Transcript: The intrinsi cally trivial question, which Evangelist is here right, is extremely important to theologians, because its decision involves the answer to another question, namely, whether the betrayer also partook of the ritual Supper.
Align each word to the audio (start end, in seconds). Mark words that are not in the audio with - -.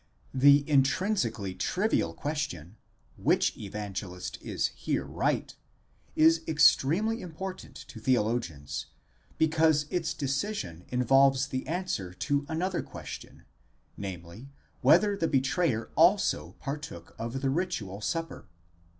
The 0.33 0.63
intrinsi 0.63 1.31
cally 1.31 1.53
trivial 1.53 2.11
question, 2.15 2.75
which 3.17 3.55
Evangelist 3.55 4.39
is 4.41 4.69
here 4.69 5.05
right, 5.05 5.55
is 6.15 6.41
extremely 6.47 7.21
important 7.21 7.75
to 7.87 7.99
theologians, 7.99 8.87
because 9.37 9.85
its 9.91 10.15
decision 10.15 10.85
involves 10.87 11.49
the 11.49 11.67
answer 11.67 12.15
to 12.15 12.47
another 12.49 12.81
question, 12.81 13.43
namely, 13.95 14.49
whether 14.81 15.15
the 15.15 15.27
betrayer 15.27 15.91
also 15.93 16.55
partook 16.57 17.13
of 17.19 17.41
the 17.43 17.51
ritual 17.51 18.01
Supper. 18.01 18.47